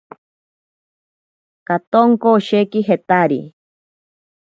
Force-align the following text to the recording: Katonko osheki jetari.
Katonko 1.71 2.35
osheki 2.41 2.85
jetari. 2.91 3.43